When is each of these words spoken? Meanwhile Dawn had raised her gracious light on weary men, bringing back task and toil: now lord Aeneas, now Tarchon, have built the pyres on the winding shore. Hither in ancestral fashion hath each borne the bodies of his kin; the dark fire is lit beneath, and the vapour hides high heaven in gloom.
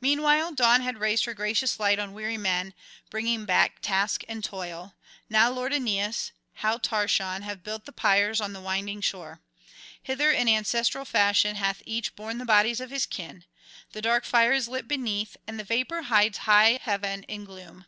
Meanwhile 0.00 0.54
Dawn 0.54 0.80
had 0.80 0.98
raised 0.98 1.24
her 1.24 1.34
gracious 1.34 1.78
light 1.78 2.00
on 2.00 2.14
weary 2.14 2.36
men, 2.36 2.74
bringing 3.10 3.44
back 3.44 3.76
task 3.80 4.24
and 4.26 4.42
toil: 4.42 4.96
now 5.30 5.50
lord 5.50 5.72
Aeneas, 5.72 6.32
now 6.64 6.78
Tarchon, 6.78 7.42
have 7.42 7.62
built 7.62 7.84
the 7.84 7.92
pyres 7.92 8.40
on 8.40 8.54
the 8.54 8.60
winding 8.60 9.00
shore. 9.00 9.40
Hither 10.02 10.32
in 10.32 10.48
ancestral 10.48 11.04
fashion 11.04 11.54
hath 11.54 11.80
each 11.86 12.16
borne 12.16 12.38
the 12.38 12.44
bodies 12.44 12.80
of 12.80 12.90
his 12.90 13.06
kin; 13.06 13.44
the 13.92 14.02
dark 14.02 14.24
fire 14.24 14.50
is 14.52 14.66
lit 14.66 14.88
beneath, 14.88 15.36
and 15.46 15.60
the 15.60 15.62
vapour 15.62 16.02
hides 16.02 16.38
high 16.38 16.80
heaven 16.82 17.22
in 17.28 17.44
gloom. 17.44 17.86